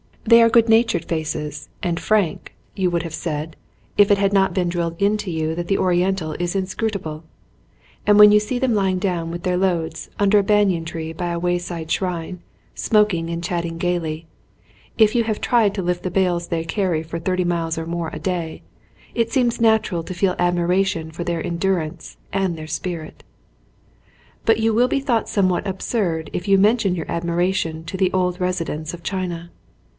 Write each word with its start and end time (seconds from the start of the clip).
They 0.23 0.41
are 0.41 0.49
good 0.49 0.69
natured 0.69 1.05
faces 1.05 1.69
and 1.83 1.99
frank, 1.99 2.55
you 2.75 2.89
would 2.89 3.01
77 3.01 3.31
ON 3.31 3.35
A 3.35 3.45
CHINESE 3.45 3.53
S 3.53 3.53
CBEEN 3.53 3.57
have 3.57 3.95
said, 3.95 4.03
if 4.03 4.11
it 4.11 4.17
had 4.21 4.33
not 4.33 4.53
been 4.53 4.69
drilled 4.69 5.01
into 5.01 5.29
you 5.29 5.53
that 5.53 5.67
the 5.67 5.77
oriental 5.77 6.31
is 6.33 6.55
inscrutable; 6.55 7.23
and 8.07 8.17
when 8.17 8.31
you 8.31 8.39
see 8.39 8.57
them 8.57 8.73
lying 8.73 8.97
down 8.97 9.29
with 9.29 9.43
their 9.43 9.57
loads 9.57 10.09
under 10.17 10.39
a 10.39 10.43
banyan 10.43 10.85
tree 10.85 11.11
by 11.13 11.27
a 11.27 11.37
wayside 11.39 11.91
shrine, 11.91 12.39
smoking 12.73 13.29
and 13.29 13.43
chatting 13.43 13.77
gaily, 13.77 14.25
if 14.97 15.13
you 15.13 15.25
have 15.25 15.41
tried 15.41 15.75
to 15.75 15.83
lift 15.83 16.01
the 16.01 16.09
bales 16.11 16.47
they 16.47 16.63
carry 16.63 17.03
for 17.03 17.19
thirty 17.19 17.43
miles 17.43 17.77
or 17.77 17.85
more 17.85 18.09
a 18.13 18.17
day, 18.19 18.63
it 19.13 19.31
seems 19.31 19.61
natural 19.61 20.01
to 20.01 20.15
feel 20.15 20.35
admiration 20.39 21.11
for 21.11 21.23
their 21.23 21.45
endurance 21.45 22.17
and 22.33 22.57
their 22.57 22.67
spirit. 22.67 23.23
But 24.45 24.59
you 24.59 24.73
will 24.73 24.87
be 24.87 24.99
thought 24.99 25.29
somewhat 25.29 25.67
absurd 25.67 26.29
if 26.33 26.47
you 26.47 26.57
mention 26.57 26.95
your 26.95 27.11
admiration 27.11 27.83
to 27.85 27.97
the 27.97 28.11
old 28.13 28.39
resi 28.39 28.65
dents 28.65 28.93
of 28.95 29.03
China. 29.03 29.51